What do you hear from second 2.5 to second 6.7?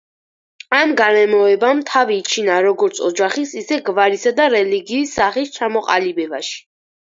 როგორც ოჯახის, ისე გვარისა და რელიგიის სახის ჩამოყალიბებაში.